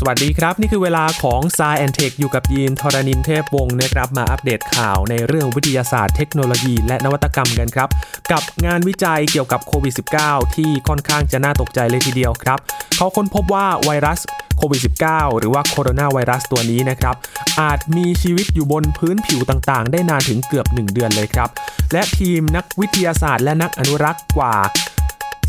[0.00, 7.88] สวัสดีครับ นี่คือเวลาของ s ายแอนเทคอยู่กับยีนทรณินเทพวงศ์นะครับ มาอัปเดตข่าวในเรื่องวิทยาศาสตร์เทคโนโลยีและนวัตกรรมกันครับ
[8.32, 9.94] กับงานวิจัยเกี่ยวกับโควิด
[10.24, 12.58] -19 ที่ค่อนข้างจะน่าตกใจเลยทีเดียวครับ
[12.96, 14.20] เขาค้นพบว่าไวรัส
[14.56, 14.80] โควิด
[15.10, 17.14] -19 หรือว่าโคโรนาไวรัสตัวนี้นะครับ
[17.60, 21.48] อาจมีชีวิตอยู่บนพื้นผิวต่างๆ ได้นานถึงเกือบ 1 เดือนเลยครับ
[21.92, 24.54] และทีมนักวิทยาศาสตร์และนักอนุรักษ์กว่า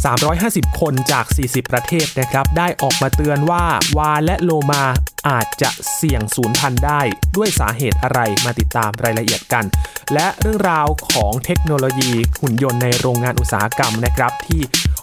[0.01, 3.65] 350 คนจาก 40 ประเทศนะครับ ได้ออกมาเตือนว่า
[3.97, 4.83] วาและโลมา
[5.29, 7.01] อาจจะเสี่ยงสูญพันธุ์ได้
[7.35, 9.65] ด้วยสาเหตุอะไรมาติดตามรายละเอียดกัน
[10.13, 14.61] และเรื่องราวของเทคโนโลยีหุ่นยนต์ในโรงงานอุตสาหกรรมนะครับ ที่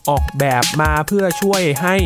[0.09, 1.97] ออกแบบมาเพื่อช่วยให้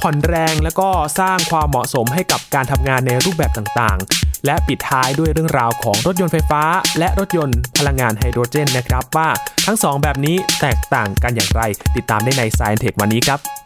[0.00, 0.88] ผ่อนแรงและก็
[1.20, 6.62] สร้างความเหมาะสมให้กับการทำงานในรูปแบบต่างๆ และปิดท้ายด้วยเรื่องราวของรถยนต์ไฟฟ้า
[6.98, 9.28] และรถยนต์พลังงานไฮโดรเจนนะครับ ว่า
[9.66, 11.62] ทั้ง 2 แบบนี้แตกต่างกันอย่างไร
[11.96, 13.63] ติดตามได้ใน Science Tech วันนี้ครับ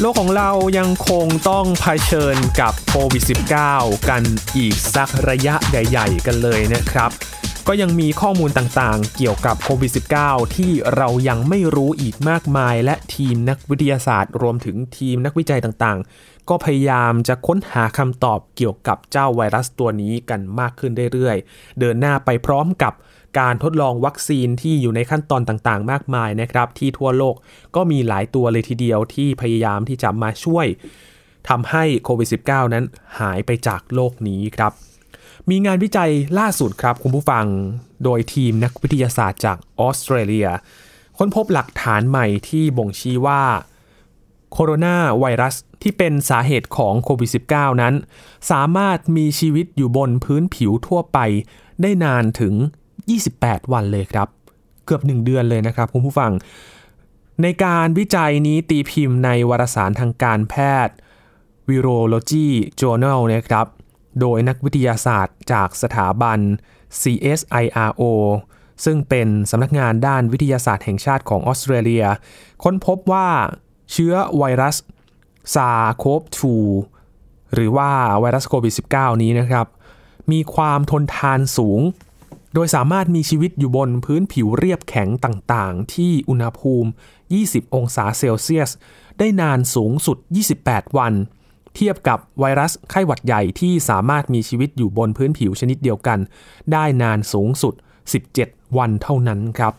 [0.00, 3.22] โลกของเรายังคงต้องเผชิญกับโควิด
[3.66, 4.22] -19 กัน
[4.56, 7.10] อีกสักระยะใหญ่ๆ กันเลยนะครับ
[7.68, 9.90] ก็ยังมีข้อมูลต่างๆ เกี่ยวกับโควิด
[10.22, 22.92] -19 ที่เรายังไม่รู้อีกมากมาย และทีมนักวิทยาศาสตร์ รวมถึงทีมนักวิจัยต่างๆ ก็พยายามจะค้นหาคำตอบเกี่ยวกับเจ้าไวรัสตัวนี้กันมากขึ้นเรื่อยๆ เดินหน้าไปพร้อมกับ
[23.38, 27.34] การทดลองวัคซีนที่อยู่ในขั้นตอนต่างๆ มากมายนะครับ ที่ทั่วโลก
[27.76, 30.66] ก็มีหลายตัวเลยทีเดียวที่พยายามที่จะมาช่วย
[31.48, 32.84] ทำให้โควิด -19 นั้น
[33.20, 34.72] หายไปจากโลกนี้ครับ
[35.50, 37.46] มีงานวิจัยล่าสุดครับคุณผู้ฟัง
[38.04, 40.48] โดยทีมนักวิทยาศาสตร์จากออสเตรเลีย
[41.18, 43.42] ค้นพบหลักฐานใหม่ที่บ่งชี้ว่า
[44.52, 47.94] โคโรนาไวรัสที่เป็นสาเหตุของโควิด -19 นั้น
[48.50, 51.18] สามารถมีชีวิตอยู่บนพื้นผิวทั่วไป
[51.82, 52.54] ได้นานถึง
[53.12, 54.28] 28 วันเลยครับ
[54.84, 56.32] เกือบ 1 เดือนเลยนะครับคุณผู้ฟัง
[57.42, 60.54] ในการวิจัยนี้ตีพิมพ์ในวารสารทางการแพ
[60.86, 60.96] ทย์
[61.68, 62.48] Virology
[62.80, 63.66] Journal นะครับ
[64.20, 66.38] โดยนักวิทยาศาสตร์จากสถาบัน
[67.00, 68.02] CSIRO
[68.84, 72.04] ซึ่งเป็นสำนักงานด้านวิทยาศาสตร์แห่งชาติของออสเตรเลีย
[72.62, 73.28] ค้นพบว่า
[73.92, 74.76] เชื้อไวรัส
[75.54, 76.22] ซาโค v
[76.88, 77.90] 2หรือว่า
[78.20, 79.66] ไวรัสโควิด -19 นี้นะครับ
[80.32, 81.80] มีความทนทานสูง
[82.54, 86.90] โดยสามารถมีชีวิตอยู่บนพื้นผิวเรียบแข็งต่างๆ ที่อุณหภูมิ
[87.32, 88.70] 20 องศาเซลเซียส
[89.18, 90.16] ได้นานสูงสุด
[90.56, 91.14] 28 วัน
[91.74, 96.18] เทียบกับไวรัสไข้หวัดใหญ่ที่สามารถมีชีวิตอยู่บนพื้นผิวชนิดเดียวกัน
[96.72, 97.74] ได้นานสูงสุด
[98.24, 99.72] 17 วันเท่านั้นครับ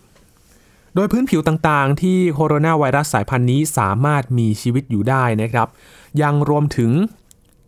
[0.95, 5.67] โดยพื้นผิวต่างๆ ที่โคโรนาไวรัสสายพันธุ์นี้สามารถมีชีวิตอยู่ได้นะครับ
[6.21, 6.91] ยังรวมถึง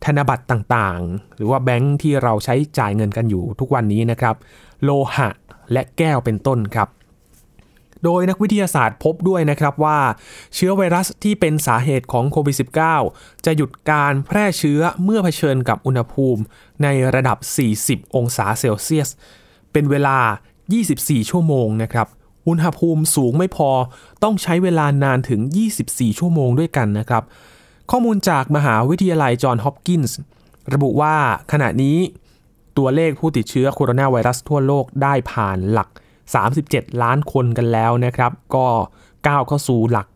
[0.06, 4.36] ธนบัตรต่างๆ หรือว่าแบงค์ที่เราใช้จ่ายเงินกันอยู่ทุกวันนี้นะครับ
[4.84, 5.30] โลหะ
[5.72, 6.90] และแก้วเป็นต้นครับ
[8.04, 10.00] โดยนักวิทยาศาสตร์พบด้วยนะครับว่า
[10.56, 12.56] เชื้อไวรัสที่เป็นสาเหตุของโควิด
[13.00, 16.42] -19 จะหยุดการแพร่เชื้อเมื่อเผชิญกับอุณหภูมิ
[16.84, 17.38] ในระดับ
[17.78, 19.10] 40 องศาเซลเซียส
[19.72, 20.18] เป็นเวลา
[20.74, 22.08] 24 ชั่วโมงนะครับ
[22.48, 23.70] อุณหภูมิสูงไม่พอ
[24.24, 25.42] ต้องใช้เวลานานถึง
[25.80, 27.24] 24 ชั่วโมงด้วยกันนะครับ
[27.92, 30.18] ข้อมูลจากมหาวิทยาลัยจอห์นฮอปกินส์
[30.74, 31.16] ระบุว่า
[31.52, 31.98] ขณะนี้
[32.78, 35.90] ตัวเลขผู้ติดเชื้อโคโรนาไวรัสทั่วโลกได้ผ่านหลัก
[36.46, 38.68] 37 ล้านคนกันแล้วนะครับ ก็
[39.28, 40.08] ก้าวเข้าสู่หลัก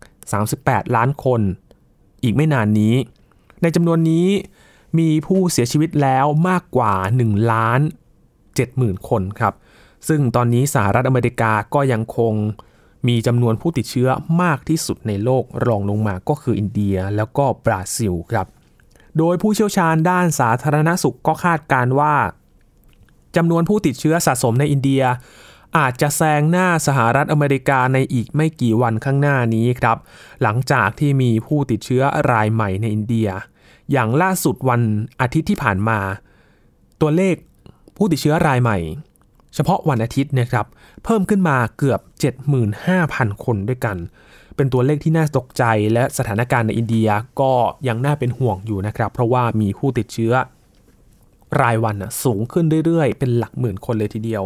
[0.43, 1.41] 38 ล้านคน
[2.23, 2.95] อีกไม่นานนี้
[3.61, 4.27] ในจำนวนนี้
[4.99, 7.79] มีผู้เสียชีวิตแล้วมากกว่า1ล้าน
[8.43, 9.53] 70,000 คนครับ
[10.07, 12.33] ซึ่งตอนนี้สหรัฐอเมริกาก็ยังคง
[13.07, 14.09] มีจำนวนผู้ติดเชื้อ
[14.41, 18.47] มากที่สุดในโลกรองลงมาก็คืออินเดียแล้วก็บราซิลครับ
[19.17, 22.13] โดยผู้เชี่ยวชาญด้านสาธารณสุขก็คาดการว่า
[23.35, 25.03] จำนวนผู้ติดเชื้อสะสมในอินเดีย
[25.77, 29.97] อาจจะแซงหน้าสหรัฐอเมริกาในอีกไม่กี่วันข้างหน้านี้ครับ
[30.41, 33.29] หลังจากที่มีผู้ติดเชื้อรายใหม่ในอินเดีย
[33.91, 34.81] อย่างล่าสุดวัน
[35.21, 35.99] อาทิตย์ที่ผ่านมา
[37.01, 37.35] ตัวเลข
[37.97, 38.77] ผู้ติดเชื้อรายใหม่
[39.55, 40.65] เฉพาะวันอาทิตย์นะครับ
[41.03, 41.99] เพิ่มขึ้นมาเกือบ
[42.71, 43.97] 75,000 คนด้วยกัน
[44.55, 45.63] เป็นตัวเลขที่น่าตกใจ
[45.93, 47.09] และสถานการณ์ในอินเดีย
[47.41, 47.53] ก็
[47.87, 50.33] ยังน่าเป็นห่วงอยู่นะครับ เพราะว่ามีผู้ติดเชื้อ
[51.61, 54.43] รายวันสูงขึ้นเรื่อยๆ เป็นหลักหมื่นคนเลยทีเดียว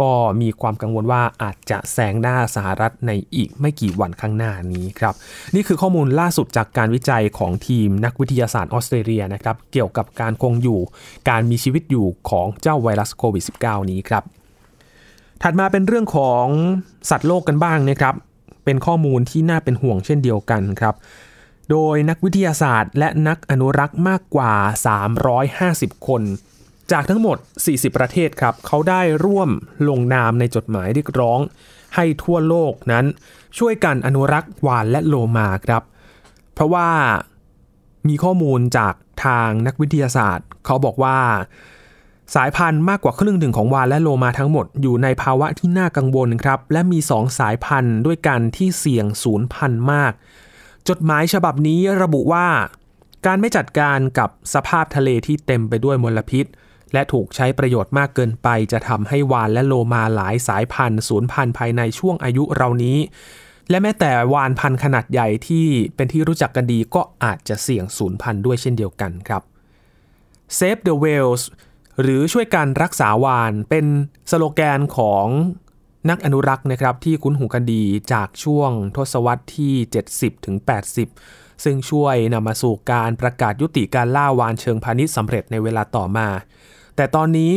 [0.00, 5.14] ก็มีความกังวลว่าอาจจะแซงหน้าสหรัฐในอีกไม่กี่วันข้างหน้านี้ครับ
[5.54, 10.80] นี่คือข้อมูลล่าสุดจากการวิจัยของทีมนักวิทยาศาสตร์ออสเตรเลียนะครับเกี่ยวกับการคงอยู่
[11.28, 14.22] การมีชีวิตอยู่ของเจ้าไวรัสโควิด -19 นี้ครับ
[15.42, 16.46] ถัดมาเป็นเรื่องของ
[17.10, 18.14] สัตว์โลกกันบ้างนะครับ
[18.64, 20.94] เป็นข้อมูลที่น่าเป็นห่วงเช่นเดียวกันครับ
[21.70, 24.54] โดยนักวิทยาศาสตร์ และนักอนุรักษ์มากกว่า
[25.48, 26.22] 350 คน
[26.92, 27.36] จากทั้งหมด
[27.66, 29.50] 40 ประเทศครับ เขาได้ร่วม
[29.88, 31.40] ลงนามในจดหมายเรียกร้อง
[31.94, 33.04] ให้ทั่วโลกนั้น
[33.58, 35.82] ช่วยกันอนุรักษ์วานและโลมาครับ
[36.54, 36.88] เพราะว่า
[38.08, 41.18] มีข้อมูลจากทางนักวิทยาศาสตร์ เขาบอกว่า
[42.34, 50.12] สายพันธุ์มากกว่าครึ่งหนึ่งของวานและโลมาทั้งหมดอยู่ในภาวะที่น่ากังวลครับ และมีสองสายพันธุ์ด้วยกันที่เสี่ยงสูญพันธุ์มาก
[50.88, 52.46] จดหมายฉบับนี้ระบุว่า
[53.26, 56.46] การไม่จัดการกับสภาพทะเลที่เต็มไปด้วยมลพิษ
[56.92, 62.98] และถูกใช้ประโยชน์มากเกินไป จะทำให้วานและโลมาหลายสายพันธุ์สูญพันธุ์ภายในช่วงอายุเรานี้
[63.70, 65.66] และแม้แต่วานพันธุ์ขนาดใหญ่ที่
[65.96, 69.42] เป็นที่รู้จักกันดีก็อาจจะเสี่ยงสูญพันธุ์ด้วยเช่นเดียวกันครับ
[70.58, 71.42] Save the Whales
[72.00, 73.86] หรือช่วยการรักษาวานเป็น
[74.30, 75.26] สโลแกนของ
[76.10, 77.82] นักอนุรักษ์นะครับที่คุ้นหูกันดี
[78.12, 79.74] จากช่วงทศวรรษที่
[80.10, 80.56] 70ถึง
[81.10, 86.28] 80 ซึ่งช่วยนำมาสู่การประกาศยุติการล่าวานเชิงพาณิชย์สำเร็จในเวลาต่อมา
[86.96, 87.54] แต่ตอนนี้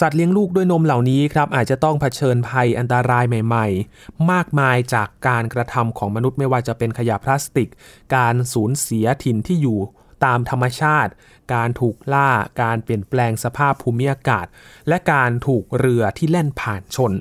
[0.00, 3.66] สัตว์เลี้ยงลูกด้วยนมเหล่านี้ครับอาจจะต้องเผชิญภัยอันตรายใหม่
[3.98, 7.68] ๆ มากมายจากการกระทำของมนุษย์ไม่ว่าจะเป็นขยะพลาสติก
[8.16, 9.78] การสูญเสียถิ่นที่อยู่
[10.24, 11.12] ตามธรรมชาติ
[11.54, 12.30] การถูกล่า
[12.62, 14.46] การเปลี่ยนแปลงสภาพภูมิอากาศ
[14.88, 17.12] และการถูกเรือที่แล่นผ่านชน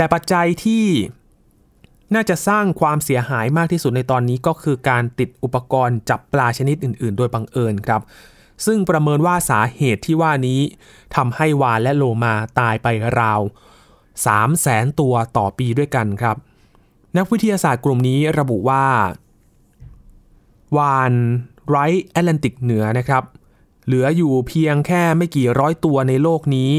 [0.00, 0.84] แต่ปัจจัยที่
[2.14, 8.02] น่าจะสร้างความเสียหายมากที่สุดในตอนนี้ก็คือการติดอุปกรณ์จับปลาชนิดอื่น ๆ โดยบังเอิญครับ
[8.66, 10.60] ซึ่งประเมินว่าสาเหตุที่ว่านี้
[11.16, 12.86] ทำให้วานและโลมาตายไป
[13.20, 16.36] ราว3 0 0แสนตัวต่อปีด้วยกันครับ
[17.16, 18.86] นักวิทยาศาสตร์กลุ่มนี้ระบุว่า
[20.78, 21.12] วาฬ
[21.68, 23.24] ไรท์แอตแลนติกเหนือนะครับ
[23.86, 26.72] เหลืออยู่เพียงแค่ไม่กี่ร้อยตัวในโลกนี้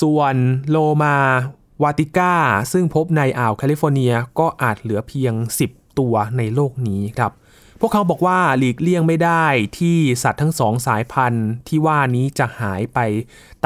[0.00, 0.34] ส่วน
[0.70, 1.16] โลมา
[1.59, 2.34] ว วาติก้า
[2.72, 5.34] ซึ่งพบในอ่าวแคลิฟอร์เนียก็อาจเหลือเพียง
[5.66, 7.32] 10 ตัวในโลกนี้ครับ
[7.80, 9.44] พวกเขาบอกว่าหลีกเลี่ยงไม่ได้
[9.78, 12.98] ที่สัตว์ทั้งสองสายพันธุ์ที่ว่านี้จะหายไป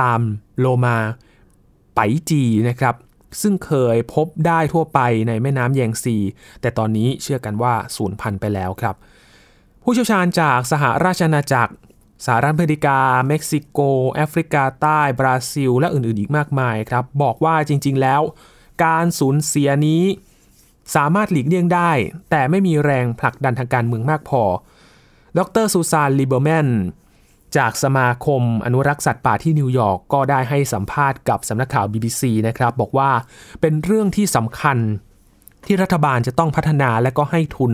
[0.01, 0.21] ตาม
[0.59, 0.99] โลมา
[1.95, 2.01] ไป๋
[2.31, 2.95] จี้นะครับ
[3.41, 6.17] ซึ่งเคยพบได้ทั่วไปในแม่น้ำแยงซี
[6.61, 8.95] แต่ตอนนี้เชื่อกันว่าสูญพันธุ์ไปแล้วครับ
[9.83, 11.73] ผู้เชี่ยวชาญจากสหราชอาณาจักร
[12.25, 13.79] สหรัฐอเมริกา เม็กซิโก
[14.13, 18.21] แอฟริกาใต้ บราซิล และอื่นๆ อีกมากมายครับ บอกว่าจริง ๆ แล้ว
[18.85, 20.03] การสูญเสียนี้
[20.97, 21.91] สามารถหลีกเลี่ยงได้
[22.31, 24.43] แต่ไม่มีแรงผลักดันทางการเมืองมากพอ
[25.39, 26.69] ดรซูซานลิเบอร์แมน
[27.57, 33.11] จากสมาคมอนุรักษ์สัตว์ป่าที่นิวยอร์กก็ได้ให้สัมภาษณ์กับสำนักข่าว BBC นะครับ บอกว่า
[33.61, 34.79] เป็นเรื่องที่สำคัญ
[35.67, 37.73] ที่รัฐบาลจะต้องพัฒนาและก็ให้ทุน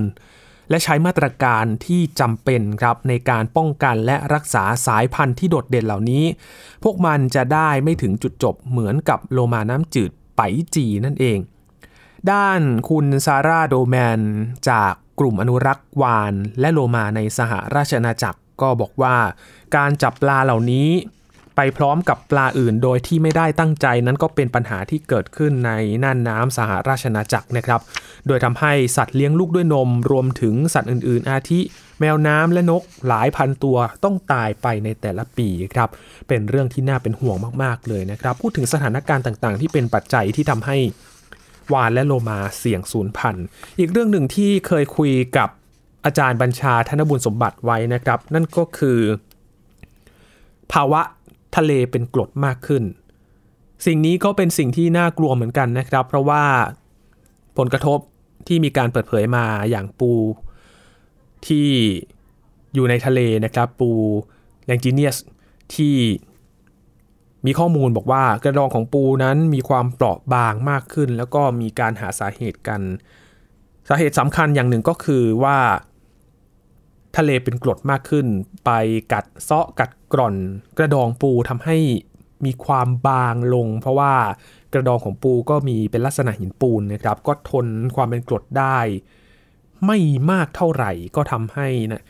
[0.71, 6.25] และใช้มาตรการที่จำเป็นครับในการป้องกันและรักษาสายพันธุ์ที่โดดเด่นเหล่านี้
[6.83, 10.41] พวกมันจะได้ไม่ถึงจุดจบเหมือนกับโลมาน้ำจืดไป
[10.75, 11.39] จีนั่นเอง
[12.33, 14.21] ด้านคุณซาร่าโดแมน
[14.69, 19.17] จากกลุ่มอนุรักษ์วาน และโลมาในสหราชอาณาจักรก็บอกว่า
[19.77, 20.89] การจับปลาเหล่านี้
[21.57, 25.73] ไปพร้อมกับปลาอื่นโดยที่ไม่ได้ตั้งใจนั้นก็เป็นปัญหาที่เกิดขึ้นใน
[26.05, 27.81] น่านน้ำสหราชอาณาจักรนะครับ
[28.27, 31.61] โดยทำให้สัตว์เลี้ยงลูกด้วยนม รวมถึงสัตว์อื่น ๆ อาทิ
[32.01, 35.89] แมวน้ำและนกหลายพันตัวต้องตายไปในแต่ละปีครับ
[36.29, 40.77] เป็นเรื่องที่น่าเป็นห่วงมาก ๆ เลยนะครับ พูดถึงสถานการณ์ต่าง ๆ ที่เป็นปัจจัยที่ทำให้
[41.73, 43.45] วานและโลมาเสี่ยงสูญพันธุ์
[43.79, 45.49] อีกเรื่องหนึ่งที่เคยคุยกับ
[46.05, 48.99] อาจารย์บัญชาธนบุญสมบัติไว้นะครับ นั่นก็คือ
[50.73, 51.01] ภาวะ
[51.57, 52.85] ทะเลเป็นกรดมากขึ้น
[53.87, 56.45] สิ่งนี้ก็เป็นสิ่งที่น่ากลัวเหมือนกันนะครับ เพราะว่า
[57.59, 57.99] ผลกระทบ
[58.49, 60.13] ที่มีการเปิดเผยมาอย่างปู
[61.47, 61.69] ที่
[62.75, 63.91] อยู่ในทะเลนะครับ ปู
[64.67, 65.17] แลงจีเนียส
[65.75, 65.97] ที่
[67.47, 72.81] มีข้อมูลบอกว่ากระดองของปูนั้นมีความเปราะบางมากขึ้น แล้วก็มีการหาสาเหตุกัน
[73.89, 75.59] สาเหตุสำคัญอย่างหนึ่งก็คือว่า
[77.17, 78.27] ทะเลเป็นกรดมากขึ้น
[78.65, 78.71] ไป
[79.13, 80.35] กัดเซาะกัด กร่อน
[80.79, 81.77] กระดองปูทำให้
[82.45, 84.15] มีความบางลง เพราะว่า
[84.73, 88.79] กระดองของปูก็มีเป็นลักษณะหินปูนนะครับ ก็ทนความเป็นกรดได้
[89.87, 89.99] ไม่
[90.31, 92.03] มากเท่าไหร่ก็ทำให้นะ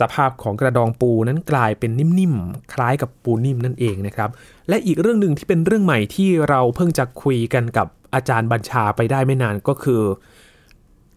[0.00, 4.30] สภาพของกระดองปูนั้นกลายเป็นนิ่มๆ คล้ายกับปูนิ่มนั่นเองนะครับ
[4.68, 10.02] และอีกเรื่องหนึ่งที่เป็นเรื่องใหม่ที่เราเพิ่งจะคุยกันกับอาจารย์บัญชาไปได้ไม่นานก็คือ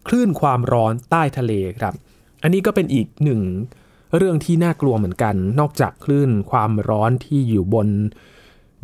[0.06, 1.94] คลื่นความร้อนใต้ทะเลครับ
[2.42, 3.40] อันนี้ก็เป็นอีกหนึ่ง
[4.16, 7.88] เรื่องที่น่ากลัวเหมือนกัน นอกจากคลื่นความร้อนที่อยู่บน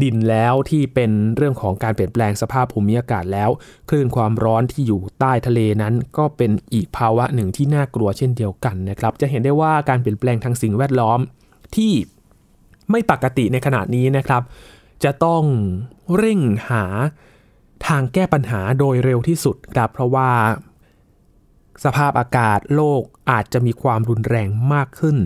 [0.02, 3.50] ดินแล้วที่เป็นเรื่องของการเปลี่ยนแปลงสภาพภูมิอากาศแล้ว
[3.88, 11.18] คลื่นความร้อนที่อยู่ใต้ทะเลนั้น ก็เป็นอีกภาวะหนึ่งที่น่ากลัวเช่นเดียวกันนะครับ จะเห็นได้ว่าการเปลี่ยนแปลงทางสิ่งแวดล้อม
[11.76, 11.92] ที่
[12.90, 14.42] ไม่ปกติในขณะนี้นะครับ
[15.04, 15.42] จะต้อง
[16.16, 16.84] เร่งหา
[17.86, 20.30] ทางแก้ปัญหาโดยเร็วที่สุดครับเพราะว่า
[21.84, 25.16] สภาพอากาศโลกอาจจะมีความรุนแรงมากขึ้น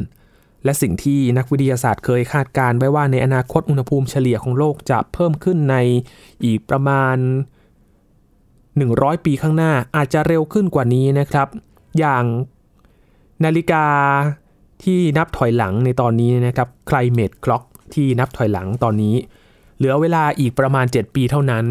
[0.65, 5.77] และสิ่งที่นักวิทยาศาสตร์เคยคาดการไว้ว่าในอนาคตอุณหภูมิเฉลี่ยของโลกจะเพิ่มขึ้นใน
[6.45, 7.17] อีกประมาณ
[8.41, 11.49] 100 ปีข้างหน้าอาจจะเร็วขึ้นกว่านี้นะครับ
[11.99, 12.25] อย่าง
[13.45, 13.87] นาฬิกา
[14.85, 19.15] ที่นับถอยหลังในตอนนี้นะครับ climate clock ที่นับถอยหลังตอนนี้
[19.77, 21.65] เหลือเวลาอีกประมาณ 7 ปีเท่านั้น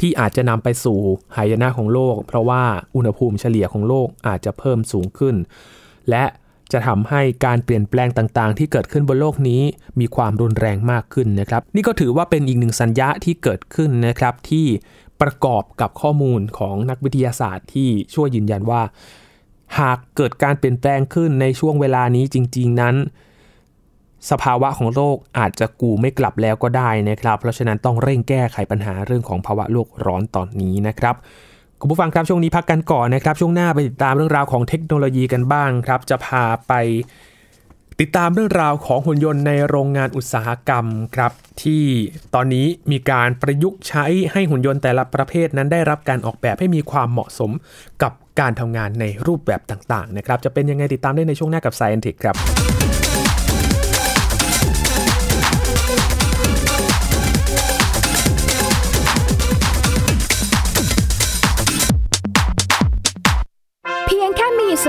[0.00, 0.98] ที่อาจจะนำไปสู่
[1.36, 2.62] หายนะของโลก เพราะว่า
[2.96, 5.34] อุณหภูมิเฉลี่ยของโลกอาจจะเพิ่มสูงขึ้น
[6.10, 6.24] และ
[6.72, 9.62] จะทำให้การเปลี่ยนแปลงต่างๆ ที่เกิดขึ้นบนโลกนี้
[10.00, 14.66] มีความรุนแรงมากขึ้นนะครับ นี่ก็ถือว่าเป็นอีกหนึ่งสัญญาที่เกิดขึ้นนะครับ ที่
[15.20, 18.82] ประกอบกับข้อมูลของนักวิทยาศาสตร์ที่ช่วยยืนยันว่า
[19.78, 22.94] หากเกิดการเปลี่ยนแปลงขึ้นในช่วงเวลานี้จริง ๆ นั้น
[24.30, 31.14] สภาวะของโลกอาจจะกูไม่กลับแล้วก็ได้นะครับ เพราะฉะนั้นต้องเร่งแก้ไขปัญหาเรื่องของภาวะโลกร้อนตอนนี้นะครับ
[31.80, 36.72] คุณผู้ฟังครับช่วงนี้พักกันก่อนนะครับ ช่วงหน้าไปติดตามเรื่องราวของเทคโนโลยีกันบ้างครับ จะพาไป
[38.00, 41.84] ติดตามเรื่องราวของหุ่นยนต์ในโรงงานอุตสาหกรรมครับ ที่
[42.34, 47.50] ตอนนี้มีการประยุกต์ใช้ให้หุ่นยนต์แต่ละประเภทนั้นได้รับการออกแบบให้มีความเหมาะสม
[48.02, 52.36] กับการทำงานในรูปแบบต่างๆนะครับจะเป็นยังไงติดตามได้ในช่วงหน้ากับ Science Tech ครับ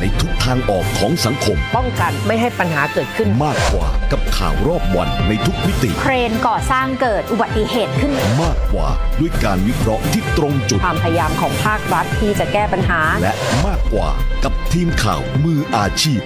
[0.00, 8.12] ในทุกทางออกของสังคม ป้องกันไม่ให้ปัญหาเกิดขึ้น มากกว่ากับข่าวรอบวันในทุกมิติ เครนก่อสร้างเกิดอุบัติเหตุขึ้น
[8.42, 8.88] มากกว่า
[9.20, 13.32] ด้วยการวิเคราะห์ที่ตรงจุด ความพยายามของภาครัฐที่จะแก้ปัญหา และ
[13.66, 14.10] มากกว่า
[14.44, 16.20] กับทีมข่าวมืออาชีพ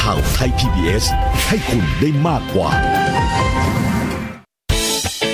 [0.00, 1.04] ข่าว Thai PBS
[1.48, 2.68] ให้คุณได้มากกว่า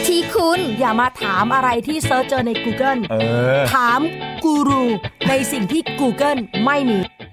[0.07, 3.17] ที่คุณอย่ามาถามอะไรที่ search เจอใน Google เอ
[3.59, 4.01] อถาม
[4.45, 4.85] กูรู
[5.29, 6.99] ในสิ่งที่ Google ไม่มี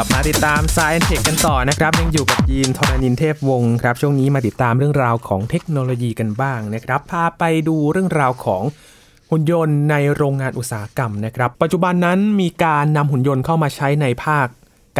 [0.00, 8.62] กลับมาติดตาม Science Tech กันต่อนะครับ ยังอยู่กับยีนทรณินเทพวงศ์ครับ ช่วงนี้มาติดตามเรื่องราวของเทคโนโลยีกันบ้างนะครับ พาไปดูเรื่องราวของ
[9.30, 14.46] หุ่นยนต์ในโรงงานอุตสาหกรรมนะครับ ปัจจุบันนั้นมีการนำหุ่นยนต์เข้ามาใช้ในภาค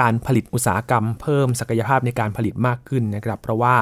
[0.01, 3.77] การผลิตอุตสาหกรรม เพิ่มศักยภาพในการผลิตมากขึ้นนะครับ เพราะว่า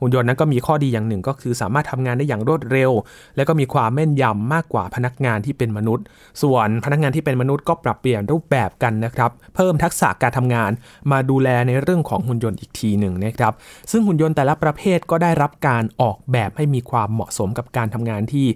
[0.00, 2.90] หุ่นยนต์นั้นก็มีข้อดีอย่างหนึ่งก็คือสามารถทำงานได้อย่างรวดเร็ว
[3.36, 6.04] และก็มีความแม่นยำมากกว่าพนักงานที่เป็นมนุษย์
[6.42, 10.70] ส่วนพนักงานที่เป็นมนุษย์ก็ปรับเปลี่ยนรูปแบบกันนะครับ เพิ่มทักษะการทำงาน
[11.10, 13.52] มาดูแลในเรื่องของหุ่นยนต์อีกทีหนึ่งนะครับ
[13.90, 18.46] ซึ่งหุ่นยนต์แต่ละประเภทก็ได้รับการออกแบบให้มีความเหมาะสมกับการทำงานที่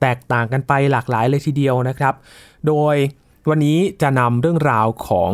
[0.00, 2.14] แตกต่างกันไปหลากหลายเลยทีเดียวนะครับ
[2.66, 2.96] โดย
[3.48, 5.30] วันนี้จะนำเรื่องราวของ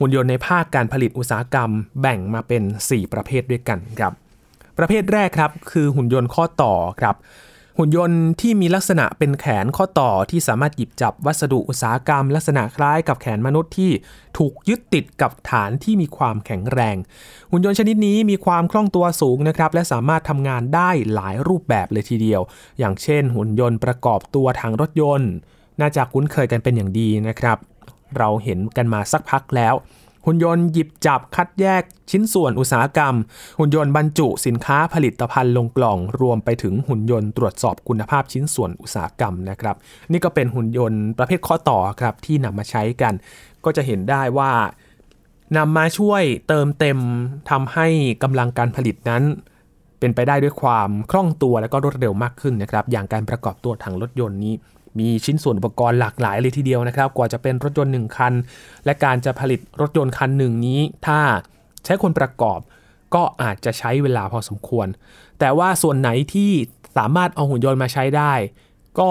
[0.00, 4.12] หุ่นยนต์ในภาคการผลิตอุตสาหกรรมแบ่งมาเป็น 4 ประเภทด้วยกันครับ
[4.78, 7.16] ประเภทแรกครับคือหุ่นยนต์ข้อต่อครับ
[7.78, 13.90] หุ่นยนต์ที่มีลักษณะเป็นแขนข้อต่อที่สามารถหยิบจับวัสดุอุตสาหกรรม ลักษณะคล้ายกับแขนมนุษย์ที่
[14.38, 16.96] ถูกยึดติดกับฐานที่มีความแข็งแรง
[17.50, 22.40] หุ่นยนต์ชนิดนี้มีความคล่องตัวสูงนะครับและสามารถทำงานได้หลายรูปแบบเลยทีเดียว
[22.78, 25.32] อย่างเช่น หุ่นยนต์ประกอบตัวทางรถยนต์
[25.80, 27.58] น่าจะคุ้นเคยกันเป็นอย่างดีนะครับ
[28.18, 29.74] เราเห็นกันมาสักพักแล้ว
[30.26, 33.14] หุ่นยนต์หยิบจับคัดแยกชิ้นส่วนอุตสาหกรรม
[33.58, 39.76] หุ่นยนต์บรรจุสินค้าผลิตภัณฑ์ลงกล่อง รวมไปถึงหุ่นยนต์ตรวจสอบคุณภาพชิ้นส่วนอุตสาหกรรมนะครับ
[40.12, 43.14] นี่ก็เป็นหุ่นยนต์ประเภทข้อต่อครับที่นำมาใช้กัน
[43.64, 44.50] ก็จะเห็นได้ว่า
[45.56, 46.98] นำมาช่วยเติมเต็ม
[47.50, 47.86] ทำให้
[48.22, 49.22] กำลังการผลิตนั้น
[50.00, 54.54] เป็นไปได้ด้วยความคล่องตัวและก็รวดเร็วมากขึ้นนะครับ อย่างการประกอบตัวถังรถยนต์นี้
[54.98, 58.32] มีชิ้นส่วนอุปกรณ์หลากหลายเลยทีเดียวนะครับ กว่าจะเป็นรถยนต์หนึ่งคัน
[58.84, 61.20] และการจะผลิตรถยนต์คันหนึ่งนี้ ถ้า
[61.84, 62.60] ใช้คนประกอบ
[63.14, 64.86] ก็อาจจะใช้เวลาพอสมควร
[65.38, 66.50] แต่ว่าส่วนไหนที่
[66.96, 68.32] สามารถเอาหุ่นยนต์มาใช้ได้
[68.98, 69.10] ก็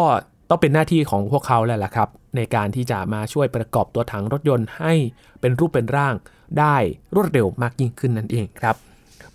[0.49, 4.93] ต้องเป็นหน้าที่ของพวกเขาแล้วล่ะครับ ในการที่จะมาช่วยประกอบตัวถังรถยนต์ให้
[5.41, 6.13] เป็นรูปเป็นร่าง
[6.59, 6.75] ได้
[7.15, 8.75] รวดเร็วมากยิ่งขึ้นนั่นเองครับ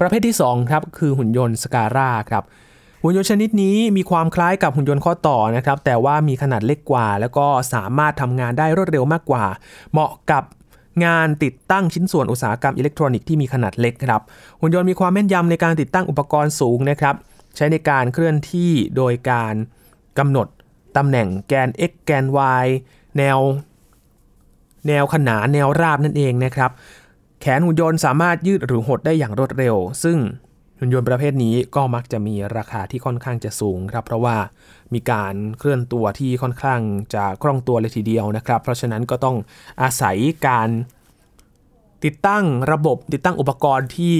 [0.00, 2.44] ประเภทที่2ครับคือหุ่นยนต์สการ่าครับ
[3.02, 9.44] หุ่นยนต์ชนิดนี้มีความคล้ายกับหุ่นยนต์ข้อต่อนะครับแต่ว่ามีขนาดเล็กกว่า แล้วก็สามารถทำงานได้รวดเร็วมากกว่า
[9.92, 10.44] เหมาะกับ
[11.04, 14.22] งานติดตั้งชิ้นส่วนอุตสาหกรรมอิเล็กทรอนิกส์ที่มีขนาดเล็กครับ
[14.60, 17.14] หุ่นยนต์มีความแม่นยำในการติดตั้งอุปกรณ์สูงนะครับ
[17.56, 19.54] ใช้ในการเคลื่อนที่โดยการ
[20.18, 20.46] กำหนด
[20.96, 22.24] ตำแหน่งแกน x แกน
[22.64, 22.66] y
[23.18, 23.38] แนว
[24.88, 26.70] แนวขนานแนวราบนั่นเองนะครับ
[27.40, 30.18] แขนหุ่นยนต์สามารถยืดหรือหดได้อย่างรวดเร็ว ซึ่ง
[30.78, 34.36] หุ่นยนต์ประเภทนี้ก็มักจะมีราคาที่ค่อนข้างจะสูงครับ เพราะว่า
[34.94, 36.80] มีการเคลื่อนตัวที่ค่อนข้าง
[37.14, 39.36] จะคล่องตัวเลยทีเดียวนะครับ เพราะฉะนั้นก็ต้อง
[39.82, 40.16] อาศัย
[40.46, 40.68] การ
[42.04, 44.16] ติดตั้งระบบติดตั้งอุปกรณ์ที่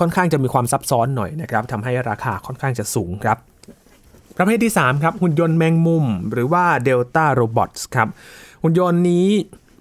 [0.00, 3.38] ค่อนข้างจะมีความซับซ้อนหน่อยนะครับทำให้ราคาค่อนข้างจะสูงครับ
[4.36, 8.08] ประเภทที่ 3 ครับ หุ่นยนต์แมงมุม หรือว่า Delta Robots ครับ
[8.62, 9.26] หุ่นยนต์นี้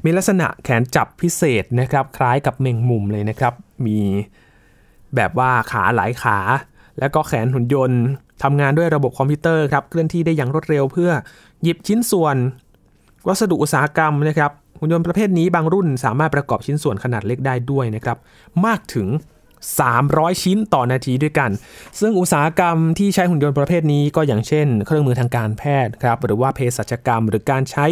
[0.05, 3.53] มีลักษณะแขนจับพิเศษนะครับ คล้ายกับแมงมุมเลยนะครับ
[3.85, 3.99] มี
[5.17, 6.37] แบบว่าขาหลายขา
[6.99, 8.01] และก็แขนหุ่นยนต์
[8.43, 11.11] ทำงานด้วยระบบคอมพิวเตอร์ครับเคลื่อนที่ได้อย่างรวดเร็วเพื่อ
[11.63, 12.35] หยิบชิ้นส่วน
[13.27, 18.17] วัสดุอุตสาหกรรมนะครับหุ่นยนต์ประเภทนี้บางรุ่นสามารถประกอบชิ้นส่วนขนาดเล็กได้ด้วยนะครับ
[18.65, 19.07] มากถึง
[19.79, 21.51] 300 ชิ้นต่อนาทีด้วยกัน
[21.99, 27.85] ซึ่งอุตสาหกรรมที่ใช้หุ่นยนต์ประเภทนี้ก็อย่างเช่น เครื่องมือทางการแพทย์ครับหรือว่าเภสัชกรรม หรือการใช้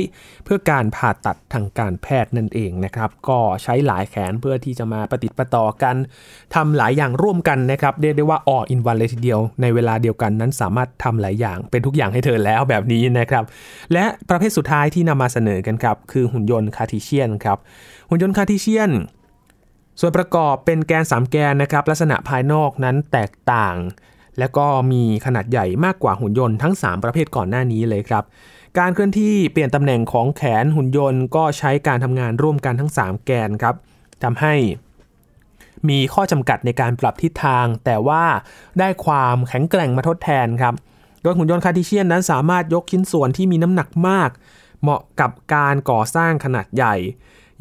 [0.46, 5.96] เพื่อการผ่าตัดทางการแพทย์นั่นเองนะครับก็ใช้หลายแขนเพื่อที่จะมาประติดประต่อกัน
[6.56, 13.44] ทำหลายอย่างร่วมกันนะครับเรียกได้ว่า all in one เลยทีเดียว ในเวลาเดียวกันนั้นสามารถทำหลายอย่างเป็นทุกอย่างให้เธอแล้วแบบนี้นะครับ
[13.94, 17.58] และประเภทสุดท้ายที่นำมาเสนอกันครับคือหุ่นยนต์ Cartesian ครับ
[18.10, 18.92] หุ่นยนต์ Cartesian
[20.00, 23.76] ส่วนประกอบเป็นแกน 3 แกนนะครับลักษณะภายนอกนั้นแตกต่าง
[24.40, 28.24] และก็มีขนาดใหญ่มากกว่าหุ่นยนต์ทั้ง 3 ประเภทก่อนหน้านี้เลยครับ
[28.80, 33.76] การเคลื่อนที่เปลี่ยนตำแหน่งของแขนหุ่นยนต์ ก็ใช้การทำงานร่วมกันทั้ง 3 แกนครับ
[34.24, 34.56] ทำให้
[35.90, 38.24] มีข้อจำกัดในการปรับทิศทาง แต่ว่า
[38.80, 40.74] ได้ความแข็งแกร่งมาทดแทนครับ
[41.22, 44.30] โดยหุ่นยนต์ Cartesian นั้นสามารถยกชิ้นส่วนที่มีน้ำหนักมาก
[44.82, 46.96] เหมาะกับการก่อสร้างขนาดใหญ่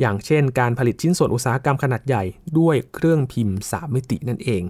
[0.01, 2.25] อย่างเช่น การผลิตชิ้นส่วนอุตสาหกรรมขนาดใหญ่
[2.59, 4.63] ด้วยเครื่องพิมพ์ 3 มิตินั่นเอง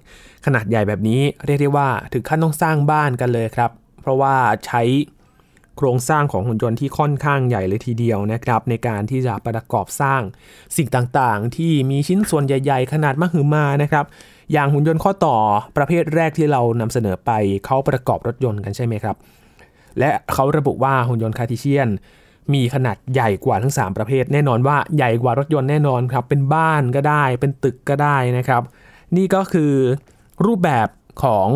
[0.47, 4.35] ขนาดใหญ่แบบนี้เรียกได้ว่าถึงขั้นต้องสร้างบ้านกันเลยครับ เพราะว่า
[4.67, 4.83] ใช้
[5.77, 10.21] โครงสร้างของหุ่นยนต์ที่ค่อนข้างใหญ่เลยทีเดียวนะครับ ในการที่จะประกอบสร้าง
[10.77, 14.05] สิ่งต่างๆ ที่มีชิ้นส่วนใหญ่ ๆ ขนาดมหึมานะครับ
[14.53, 15.37] อย่างหุ่นยนต์ข้อต่อ
[15.77, 17.31] ประเภทแรกที่เรานำเสนอไป
[17.67, 19.17] เขาประกอบรถยนต์กันใช่ไหมครับ
[19.99, 21.88] และเขาระบุว่าหุ่นยนต์ Cartesian
[22.53, 28.63] มีขนาดใหญ่กว่าทั้ง 3 ประเภท แน่นอนว่าใหญ่กว่ารถยนต์แน่นอนครับเป็นบ้านก็ได้ เป็นตึกก็ได้นะครับ
[29.17, 29.73] นี่ก็คือ
[30.47, 30.89] รูปแบบ
[31.23, 31.49] ของ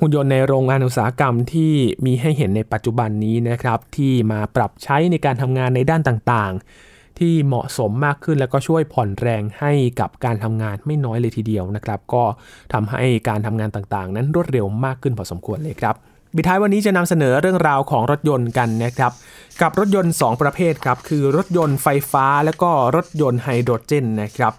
[0.00, 1.72] หุ่นยนต์ในโรงงานอุตสาหกรรมที่
[2.04, 12.24] มีให้เห็นในปัจจุบันนี้นะครับ ที่มาปรับใช้ในการทำงานในด้านต่างๆ ที่เหมาะสมมากขึ้นแล้วก็ช่วยผ่อนแรงให้กับการทำงานไม่น้อยเลยทีเดียวนะครับ ก็
[12.72, 15.96] ทำให้การทำงานต่างๆ นั้นรวดเร็วมากขึ้นพอสมควรเลยครับ
[16.36, 19.12] บิท้ายวันนี้จะนำเสนอเรื่องราวของรถยนต์กันนะครับ
[19.60, 24.52] กับรถยนต์ 2 ประเภทครับ คือรถยนต์ไฟฟ้าและก็รถยนต์ไฮโดรเจนนะครับ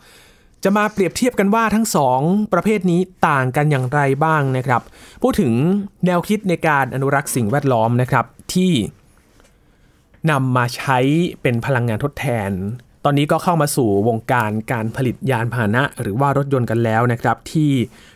[0.64, 1.86] จะมาเปรียบเทียบกันว่าทั้ง
[2.20, 4.82] 2 ประเภทนี้ต่างกันอย่างไรบ้างนะครับ
[5.22, 5.54] พูดถึง
[6.06, 8.72] แนวคิดในการอนุรักษ์สิ่งแวดล้อมนะครับที่
[10.32, 11.00] นำมาใช้
[11.42, 12.52] เป็นพลังงานทดแทน
[13.06, 17.72] ตอนนี้ก็เข้ามาสู่วงการการผลิตยานพาหนะ หรือว่ารถยนต์กันแล้วนะครับ ที่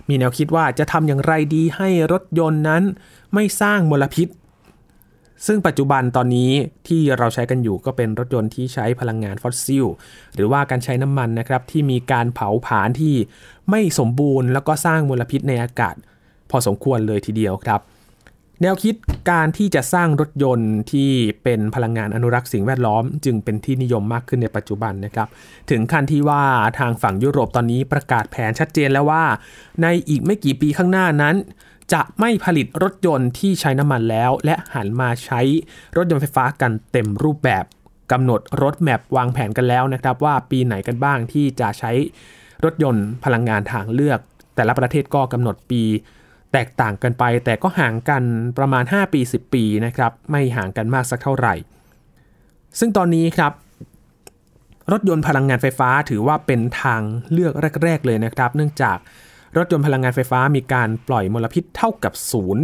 [0.10, 2.84] มีแนวคิดว่าจะทำอย่างไรดีให้รถยนต์นั้น
[3.34, 4.28] ไม่สร้างมลพิษ
[5.48, 6.52] ซึ่งปัจจุบันตอนนี้
[6.88, 9.86] ที่เราใช้กันอยู่ก็เป็นรถยนต์ที่ใช้พลังงานฟอสซิล
[10.36, 13.16] หรือว่าการใช้น้ำมันนะครับ ที่มีการเผาผลาญที่
[13.70, 15.96] ไม่สมบูรณ์ แล้วก็สร้างมลพิษในอากาศ
[16.50, 17.82] พอสมควรเลยทีเดียวครับ
[18.62, 18.96] แนวคิด
[19.32, 21.10] การที่จะสร้างรถยนต์ที่
[21.44, 25.28] เป็นพลังงานอนุรักษ์สิ่งแวดล้อม จึงเป็นที่นิยมมากขึ้นในปัจจุบันนะครับ
[25.70, 26.44] ถึงขั้นที่ว่า
[26.80, 29.24] ทางฝั่งยุโรปตอนนี้ประกาศแผนชัดเจนแล้วว่า
[29.82, 31.36] ในอีกไม่กี่ปีข้างหน้านั้น
[31.94, 35.42] จะไม่ผลิตรถยนต์ที่ใช้น้ำมันแล้ว และหันมาใช้
[35.98, 37.64] รถยนต์ไฟฟ้ากันเต็มรูปแบบ
[38.12, 41.92] กำหนดรถแมพวางแผนกันแล้วนะครับ ว่าปีไหนกันบ้างที่จะใช้
[42.64, 44.20] รถยนต์พลังงานทางเลือก
[44.56, 45.84] แต่ละประเทศก็กำหนดปี
[46.54, 48.24] แตกต่างกันไป แต่ก็ห่างกัน
[48.58, 51.54] ประมาณ 5 ปี 10 ปีนะครับ ไม่ห่างกันมากสักเท่าไหร่
[52.80, 53.52] ซึ่งตอนนี้ครับ
[54.92, 57.02] รถยนต์พลังงานไฟฟ้าถือว่าเป็นทาง
[57.32, 57.54] เลือก
[57.84, 58.98] แรก ๆ เลยนะครับ เนื่องจาก
[59.58, 62.64] รถยนต์พลังงานไฟฟ้ามีการปล่อยมลพิษเท่ากับศูนย์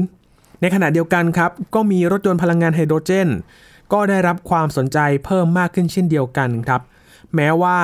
[0.62, 3.30] ในขณะเดียวกันครับ ก็มีรถยนต์พลังงานไฮโดรเจน
[3.94, 6.82] ก็ได้รับความสนใจเพิ่มมากขึ้นเช่นเดียวกันครับ
[7.36, 7.80] แม้ว่า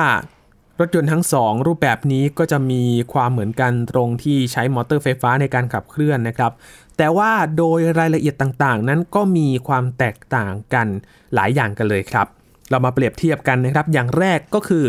[0.80, 6.52] รถยนต์ทั้งสองรูปแบบนี้ก็จะมีความเหมือนกันตรงที่ใช้มอเตอร์ไฟฟ้าในการขับเคลื่อนนะครับ
[6.96, 10.86] แต่ว่าโดยรายละเอียดต่างๆ นั้นก็มีความแตกต่างกัน
[11.34, 12.26] หลายอย่างกันเลยครับ
[12.70, 14.84] เรามาเปรียบเทียบกันนะครับ อย่างแรกก็คือ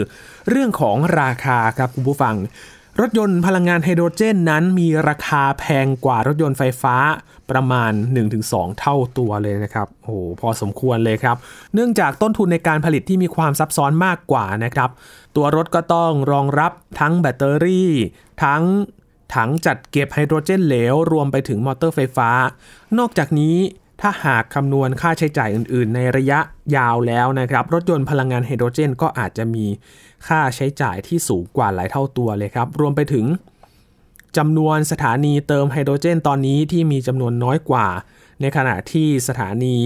[0.49, 2.35] เรื่องของราคาครับคุณผู้ฟัง
[3.01, 6.95] รถยนต์พลังงานไฮโดรเจนนั้นมีราคาแพงกว่ารถยนต์ไฟฟ้า
[7.51, 7.91] ประมาณ
[8.35, 11.37] 1-2 เท่าตัวเลยนะครับโอ้โหพอสมควรเลยครับ
[11.73, 14.89] เนื่องจากต้นทุนในการผลิตที่มีความซับซ้อนมากกว่านะครับ
[15.35, 17.91] ตัวรถก็ต้องรองรับทั้งแบตเตอรี่
[18.43, 18.63] ทั้ง
[19.35, 22.29] ถังจัดเก็บไฮโดรเจนเหลว รวมไปถึงมอเตอร์ไฟฟ้า
[22.97, 23.57] นอกจากนี้
[24.01, 26.39] ถ้าหากคำนวณค่าใช้จ่ายอื่น ๆ ในระยะ
[26.75, 29.65] ยาวแล้วนะครับ รถยนต์พลังงานไฮโดรเจนก็อาจจะมี
[30.27, 33.25] ค่าใช้จ่ายที่สูงกว่าหลายเท่าตัวเลยครับ รวมไปถึง
[34.37, 37.87] จำนวนสถานีเติมไฮโดรเจนตอนนี้ที่มีจำนวนน้อยกว่า
[38.41, 39.77] ในขณะที่สถานี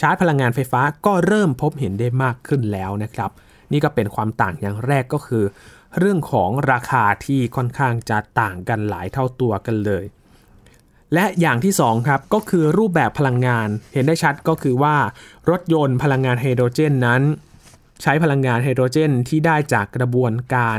[0.00, 3.30] ชาร์จพลังงานไฟฟ้าก็เริ่มพบเห็นได้มากขึ้นแล้วนะครับ
[3.72, 5.44] นี่ก็เป็นความต่างอย่างแรกก็คือ
[5.98, 10.04] เรื่องของราคาที่ค่อนข้างจะต่างกันหลายเท่าตัวกันเลย
[11.14, 14.96] และอย่างที่2ครับก็คือรูปแบบพลังงานเห็นได้ชัดก็คือว่า
[15.50, 17.22] รถยนต์พลังงานไฮโดรเจนนั้น
[18.02, 20.78] ใช้พลังงานไฮโดรเจนที่ได้จากกระบวนการ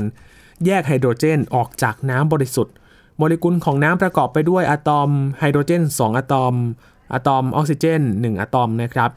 [0.66, 2.74] แยกไฮโดรเจนออกจากน้ำบริสุทธิ์
[3.18, 6.56] โมเลกุลของน้ำประกอบไปด้วยอะตอมไฮโดรเจน 2 อะตอม
[7.14, 9.10] อะตอมออกซิเจน 1 อะตอมนะครับ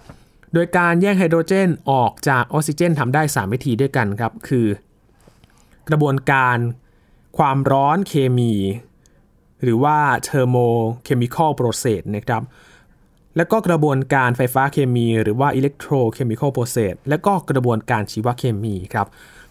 [0.55, 4.67] โดยการแยกไฮโดรเจนออกจากออกซิเจนทำได้ 3 วิธีด้วยกันครับ คือ
[5.89, 6.57] กระบวนการ
[7.39, 8.53] ความร้อนเคมี
[9.63, 12.43] หรือว่า thermochemical process นะครับ
[13.39, 19.07] แล้วก็กระบวนการไฟฟ้าเคมีหรือว่า electrochemical process และก็กระบวนการชีวเคมีครับ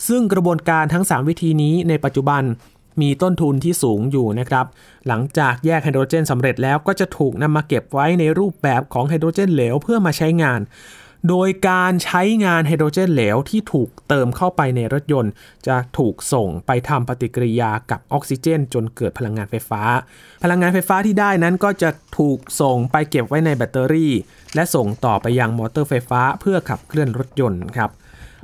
[0.07, 2.43] ซึ่งกระบวนการทั้ง 3 วิธีนี้ในปัจจุบัน
[3.01, 4.65] มีต้นทุนที่สูงอยู่นะครับ
[5.07, 10.59] หลังจากแยกไฮโดรเจนสำเร็จแล้วก็จะถูกนำมาเก็บไว้ในรูปแบบของไฮโดรเจนเหลวเพื่อมาใช้งาน
[11.29, 15.31] โดยการใช้งานไฮโดรเจนเหลวที่ถูกเติมเข้าไปในรถยนต์
[15.67, 19.81] จะถูกส่งไปทำปฏิกิริยากับออกซิเจน จนเกิดพลังงานไฟฟ้า
[20.43, 24.13] พลังงานไฟฟ้าที่ได้นั้นก็จะถูกส่งไปเก็บไว้ในแบตเตอรี่
[24.55, 27.91] และส่งต่อไปยังมอเตอร์ไฟฟ้าเพื่อขับเคลื่อนรถยนต์ครับ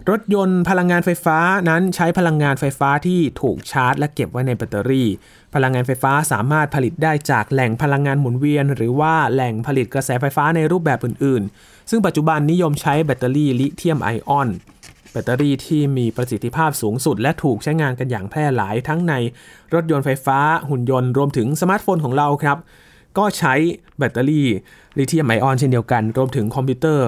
[0.10, 1.38] รถยนต์พลังงานไฟฟ้า
[1.70, 5.08] นั้นใช้พลังงานไฟฟ้าที่ถูกชาร์จ และเก็บไว้ในแบตเตอรี่
[5.56, 14.50] พลังงานไฟฟ้าสามารถผลิตได้จากแหล่งพลังงานหมุนเวียน หรือว่าแหล่งผลิตกระแสไฟฟ้าในรูปแบบอื่นๆ ซึ่งปัจจุบันนิยมใช้แบตเตอรี่ลิเธียมไอออน
[15.12, 19.14] แบตเตอรี่ที่มีประสิทธิภาพสูงสุด และถูกใช้งานกันอย่างแพร่หลายทั้งใน
[19.74, 22.58] รถยนต์ไฟฟ้า หุ่นยนต์รวมถึงสมาร์ทโฟนของเราครับ
[23.18, 23.54] ก็ใช้
[23.98, 24.48] แบตเตอรี่
[24.98, 27.08] ลิเธียมไอออนเช่นเดียวกัน รวมถึงคอมพิวเตอร์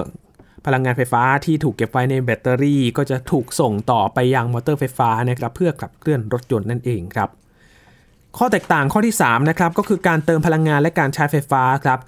[0.66, 7.28] พลังงานไฟฟ้าที่ถูกเก็บไว้ในแบตเตอรี่ ก็จะถูกส่งต่อไปยังมอเตอร์ไฟฟ้านะครับเพื่อขับเคลื่อนรถยนต์นั่นเองครับ
[8.38, 11.98] ข้อแตกต่างข้อที่3นะครับก็คือการเติมพลังงานและการใช้ไฟฟ้าครับ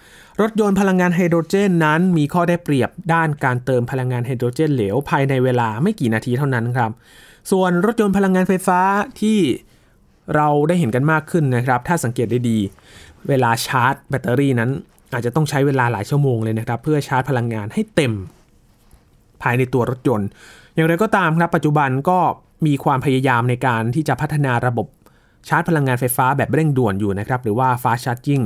[0.41, 6.91] รถยนต์พลังงานไฮโดรเจนนั้น มีข้อได้เปรียบด้านการเติมพลังงานไฮโดรเจนเหลวภายในเวลาไม่กี่นาทีเท่านั้นครับ
[7.51, 8.81] ส่วนรถยนต์พลังงานไฟฟ้า
[9.21, 9.39] ที่
[10.35, 12.59] เราได้เห็นกันมากขึ้นนะครับ ถ้าสังเกตได้ดี
[13.29, 14.71] เวลาชาร์จ แบตเตอรี่นั้น
[15.13, 18.13] อาจจะต้องใช้เวลาหลายชั่วโมงเลยนะครับ เพื่อชาร์จพลังงานให้เต็ม
[19.43, 20.29] ภายในตัวรถยนต์
[20.75, 22.19] อย่างไรก็ตามครับ ปัจจุบันก็
[22.67, 24.87] มีความพยายามในการที่จะพัฒนาระบบ
[25.49, 28.45] ชาร์จพลังงานไฟฟ้าแบบเร่งด่วนอยู่นะครับหรือว่า fast charging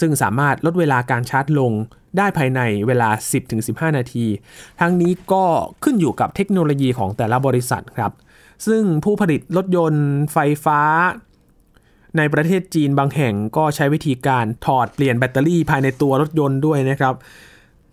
[0.00, 1.72] ซึ่งสามารถลดเวลาการชาร์จลง
[2.18, 3.08] ได้ภายในเวลา
[3.52, 4.26] 10-15 นาที
[4.80, 5.44] ทั้งนี้ก็
[5.84, 8.12] ขึ้นอยู่กับเทคโนโลยีของแต่ละบริษัทครับ
[8.66, 10.80] ซึ่งผู้ผลิตรถยนต์ไฟฟ้า
[12.16, 17.14] ในประเทศจีนบางแห่งก็ใช้วิธีการถอดเปลี่ยนแบตเตอรี่ภายในตัวรถยนต์ด้วยนะครับ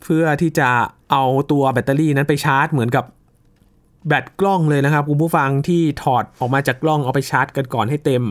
[0.04, 0.70] เพื่อที่จะ
[1.12, 3.06] เอาตัวแบตเตอรี่นั้นไปชาร์จเหมือนกับ
[4.08, 8.24] แบตกล้องเลยนะครับคุณผู้ฟังที่ถอดออกมาจากกล้องเอาไปชาร์จกันก่อนให้เต็ม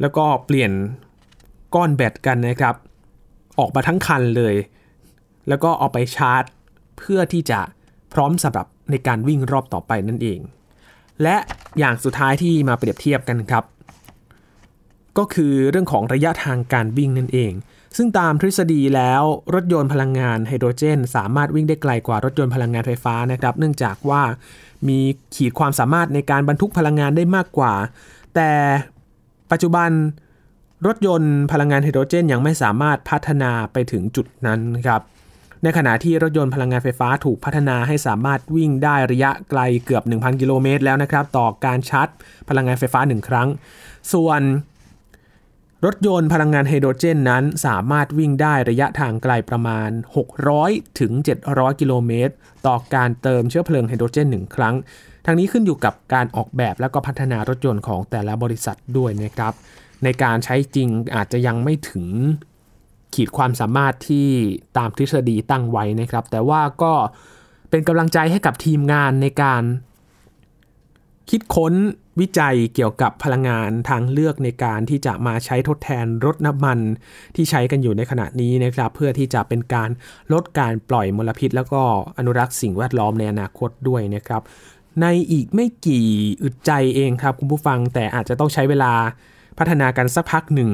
[0.00, 0.72] แล้วก็เปลี่ยน
[1.74, 2.74] ก้อนแบตกันนะครับ
[3.58, 4.54] ออกมาทั้งคันเลย
[5.48, 6.44] แล้วก็เอาไปชาร์จ
[6.98, 7.60] เพื่อที่จะ
[8.12, 10.40] พร้อมสำหรับในการวิ่งรอบต่อไปนั่นเอง
[11.22, 11.36] และ
[11.78, 13.64] อย่างสุดท้ายที่มาเปรียบเทียบกันครับ
[15.18, 17.52] ก็คือเรื่องของระยะทางการวิ่งนั่นเอง
[17.96, 19.22] ซึ่งตามทฤษฎีแล้ว
[19.54, 24.22] รถยนต์พลังงานไฮโดรเจน สามารถวิ่งได้ไกลกว่ารถยนต์พลังงานไฟฟ้านะครับ เนื่องจากว่า
[24.88, 24.98] มี
[25.34, 27.74] ขีดความสามารถในการบรรทุกพลังงานได้มากกว่า
[28.34, 28.50] แต่
[29.50, 29.90] ปัจจุบัน
[30.86, 35.02] รถยนต์พลังงานไฮโดรเจน ยังไม่สามารถพัฒนาไปถึงจุดนั้นครับ
[35.62, 42.08] ในขณะที่รถยนต์พลังงานไฟฟ้าถูกพัฒนาให้สามารถวิ่งได้ระยะไกลเกือบ 1,000 กิโลเมตรแล้วนะครับ ต่อการชาร์จ
[42.48, 43.48] พลังงานไฟฟ้า 1 ครั้ง
[44.12, 44.40] ส่วน
[45.86, 49.90] รถยนต์พลังงานไฮโดรเจนนั้นสามารถวิ่งได้ระยะทางไกลประมาณ
[50.44, 51.12] 600 ถึง
[51.46, 52.34] 700 กิโลเมตร
[52.66, 54.74] ต่อการเติมเชื้อเพลิงไฮโดรเจน1ครั้ง
[55.26, 59.52] ทางนี้ขึ้นอยู่กับการออกแบบและก็พัฒนารถยนต์ของแต่ละบริษัทด้วยนะครับ
[60.04, 62.06] ในการใช้จริงอาจจะยังไม่ถึง
[63.14, 64.28] ขีดความสามารถที่
[64.78, 66.92] ตามทฤษฎีตั้งไว้นะครับ แต่ว่าก็
[67.70, 69.62] เป็นกำลังใจให้กับทีมงานในการ
[71.34, 71.74] คิดค้น
[72.20, 76.78] วิจัยเกี่ยวกับพลังงานทางเลือกในการที่จะมาใช้ทดแทนรถน้ำมัน
[77.36, 79.90] ที่ใช้กันอยู่ในขณะนี้นะครับ เพื่อที่จะเป็นการ
[80.32, 81.82] ลดการปล่อยมลพิษ แล้วก็
[82.18, 84.42] อนุรักษ์สิ่งแวดล้อมในอนาคตด้วยนะครับ
[85.00, 86.06] ในอีกไม่กี่
[86.42, 88.92] อึดใจเองครับคุณผู้ฟังแต่อาจจะต้องใช้เวลา
[89.58, 90.70] พัฒนากันสักพักหนึ่ง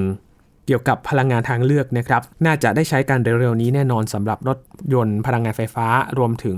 [0.66, 4.59] เกี่ยวกับพลังงานทางเลือกนะครับ น่าจะได้ใช้กันเร็วๆนี้แน่นอนสำหรับรถ
[4.94, 5.87] ยนต์พลังงานไฟฟ้า
[6.18, 6.57] รวมถึง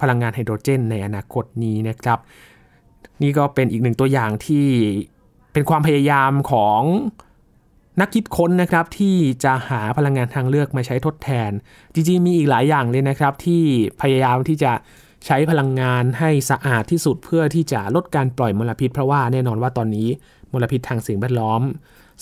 [0.00, 2.18] พลังงานไฮโดรเจนในอนาคตนี้นะครับ
[3.22, 4.66] นี่ก็เป็นอีกหนึ่งตัวอย่างที่
[5.52, 6.82] เป็นความพยายามของ
[8.00, 11.50] นักคิดค้นนะครับที่จะหาพลังงานทางเลือกมาใช้ทดแทน
[11.94, 13.62] จริงๆมีอีกหลายอย่างเลยนะครับ ที่
[14.02, 14.72] พยายามที่จะ
[15.26, 20.08] ใช้พลังงานให้สะอาดที่สุดเพื่อที่จะลดการปล่อยมลพิษ เพราะว่าแน่นอนว่าตอนนี้
[20.52, 21.62] มลพิษทางสิ่งแวดล้อม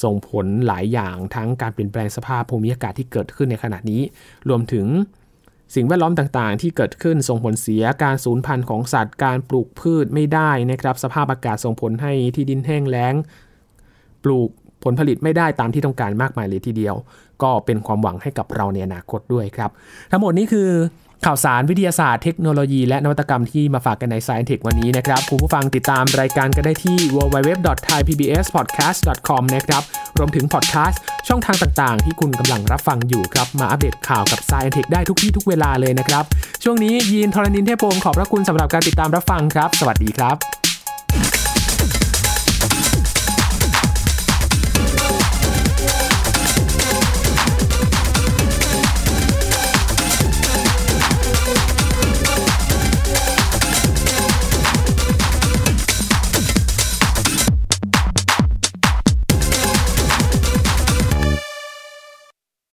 [0.02, 4.02] ส่งผลหลายอย่างทั้งการเปลี่ยนแปลงสภาพภูมิอากาศที่เกิดขึ้นในขณะนี้
[4.48, 4.87] รวมถึง
[5.74, 13.14] สิ่งแวดล้อมต่างๆ ที่เกิดขึ้นส่งผลเสียการสูญพันธุ์ของสัตว์การปลูกพืชไม่ได้นะครับ สภาพอากาศส่งผลให้ที่ดินแห้งแล้ง
[14.24, 14.48] ปลูก
[14.85, 16.94] ผลผลิตไม่ได้ตามที่ต้องการมากมายเลยทีเดียว
[17.42, 19.70] ก็เป็นความหวังให้กับเราในอนาคตด้วยครับ
[20.11, 20.68] ทั้งหมดนี้คือ
[21.24, 29.83] ข่าวสารวิทยาศาสตร์เทคโนโลยี และนวัตกรรมที่มาฝากกันใน Science Tech วันนี้นะครับ คุณผู้ฟังติดตามรายการกันได้ที่ www.thaipbspodcast.com นะครับ
[30.18, 36.24] รวมถึงพอดแคสต์ช่องทางต่างๆ ที่คุณกำลังรับฟังอยู่ครับ มาอัปเดตข่าวกับ Science Tech ได้ทุกที่ทุกเวลาเลยนะครับ
[36.64, 40.37] ช่วงนี้ยีนทรณินเทพวงศ์ขอบพระคุณสำหรับการติดตามรับฟังครับ สวัสดีครับ